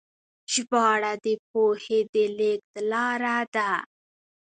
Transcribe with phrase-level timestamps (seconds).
[0.53, 3.71] ژباړه د پوهې د لیږد لاره ده.